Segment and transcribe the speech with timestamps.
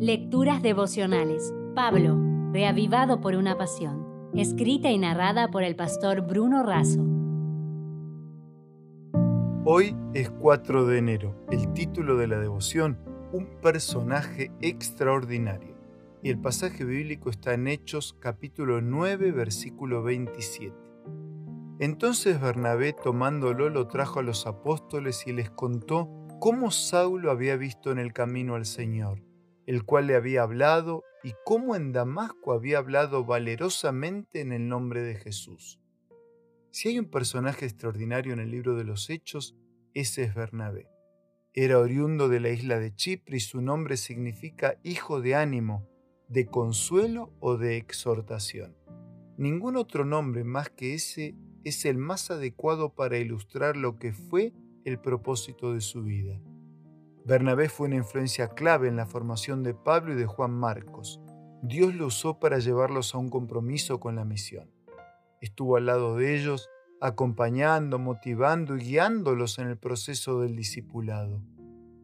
[0.00, 1.52] Lecturas devocionales.
[1.74, 2.16] Pablo,
[2.52, 4.30] reavivado por una pasión.
[4.32, 7.04] Escrita y narrada por el pastor Bruno Razo.
[9.64, 11.44] Hoy es 4 de enero.
[11.50, 12.96] El título de la devoción,
[13.32, 15.76] un personaje extraordinario.
[16.22, 20.76] Y el pasaje bíblico está en Hechos capítulo 9, versículo 27.
[21.80, 26.08] Entonces Bernabé tomándolo lo trajo a los apóstoles y les contó
[26.38, 29.27] cómo Saulo había visto en el camino al Señor,
[29.68, 35.02] el cual le había hablado, y cómo en Damasco había hablado valerosamente en el nombre
[35.02, 35.78] de Jesús.
[36.70, 39.54] Si hay un personaje extraordinario en el libro de los Hechos,
[39.92, 40.88] ese es Bernabé.
[41.52, 45.86] Era oriundo de la isla de Chipre y su nombre significa hijo de ánimo,
[46.28, 48.74] de consuelo o de exhortación.
[49.36, 54.54] Ningún otro nombre más que ese es el más adecuado para ilustrar lo que fue
[54.86, 56.40] el propósito de su vida.
[57.28, 61.20] Bernabé fue una influencia clave en la formación de Pablo y de Juan Marcos.
[61.60, 64.70] Dios lo usó para llevarlos a un compromiso con la misión.
[65.42, 66.70] Estuvo al lado de ellos,
[67.02, 71.42] acompañando, motivando y guiándolos en el proceso del discipulado.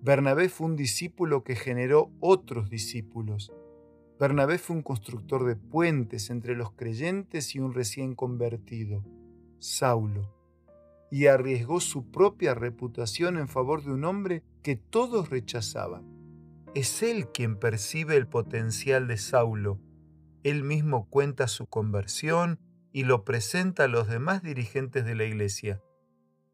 [0.02, 3.50] Bernabé fue un discípulo que generó otros discípulos.
[4.20, 9.02] Bernabé fue un constructor de puentes entre los creyentes y un recién convertido,
[9.58, 10.34] Saulo
[11.14, 16.04] y arriesgó su propia reputación en favor de un hombre que todos rechazaban.
[16.74, 19.78] Es él quien percibe el potencial de Saulo.
[20.42, 22.58] Él mismo cuenta su conversión
[22.90, 25.82] y lo presenta a los demás dirigentes de la iglesia.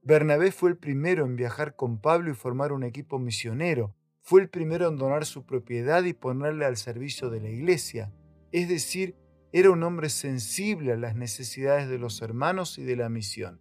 [0.02, 3.94] Bernabé fue el primero en viajar con Pablo y formar un equipo misionero.
[4.22, 8.12] Fue el primero en donar su propiedad y ponerle al servicio de la iglesia.
[8.50, 9.14] Es decir,
[9.52, 13.60] era un hombre sensible a las necesidades de los hermanos y de la misión.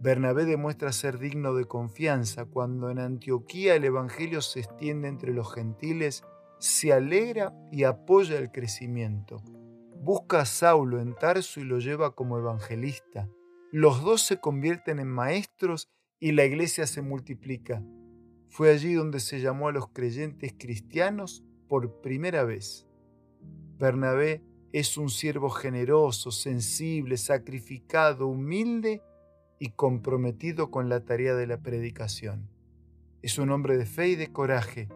[0.00, 5.52] Bernabé demuestra ser digno de confianza cuando en Antioquía el Evangelio se extiende entre los
[5.52, 6.22] gentiles,
[6.60, 9.42] se alegra y apoya el crecimiento.
[10.00, 13.28] Busca a Saulo en Tarso y lo lleva como evangelista.
[13.72, 15.88] Los dos se convierten en maestros
[16.20, 17.82] y la iglesia se multiplica.
[18.48, 22.86] Fue allí donde se llamó a los creyentes cristianos por primera vez.
[23.78, 29.02] Bernabé es un siervo generoso, sensible, sacrificado, humilde
[29.58, 32.48] y comprometido con la tarea de la predicación.
[33.22, 34.88] Es un hombre de fe y de coraje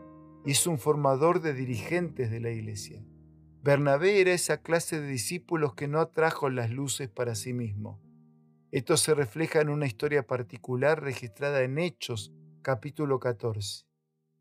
[0.44, 3.04] y es un formador de dirigentes de la iglesia.
[3.62, 8.00] Bernabé era esa clase de discípulos que no atrajo las luces para sí mismo.
[8.72, 13.84] Esto se refleja en una historia particular registrada en Hechos, capítulo 14.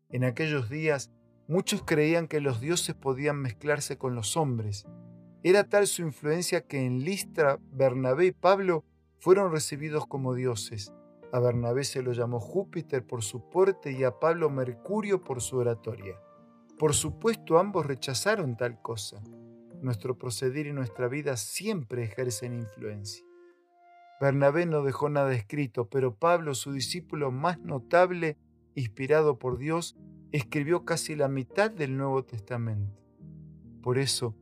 [0.08, 1.12] En aquellos días,
[1.48, 4.86] muchos creían que los dioses podían mezclarse con los hombres.
[5.42, 8.84] Era tal su influencia que en Listra, Bernabé y Pablo
[9.22, 10.92] fueron recibidos como dioses.
[11.32, 15.58] A Bernabé se lo llamó Júpiter por su porte y a Pablo Mercurio por su
[15.58, 16.18] oratoria.
[16.76, 19.22] Por supuesto, ambos rechazaron tal cosa.
[19.80, 23.24] Nuestro proceder y nuestra vida siempre ejercen influencia.
[24.20, 28.38] Bernabé no dejó nada escrito, pero Pablo, su discípulo más notable,
[28.74, 29.96] inspirado por Dios,
[30.32, 32.98] escribió casi la mitad del Nuevo Testamento.
[33.84, 34.34] Por eso,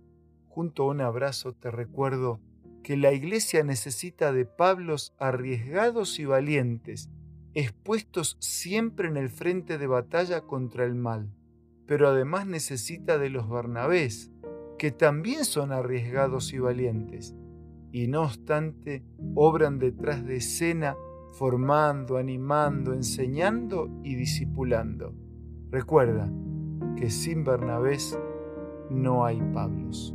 [0.49, 2.41] junto a un abrazo, te recuerdo
[2.83, 7.11] que la iglesia necesita de Pablos arriesgados y valientes,
[7.55, 11.31] expuestos siempre en el frente de batalla contra el mal,
[11.87, 14.31] pero además necesita de los Bernabés,
[14.79, 17.35] que también son arriesgados y valientes,
[17.93, 19.03] y no obstante
[19.35, 20.97] obran detrás de escena
[21.33, 25.15] formando, animando, enseñando y discipulando.
[25.71, 26.31] Recuerda
[26.97, 28.19] que sin Bernabés
[28.91, 30.15] no hay Pablos.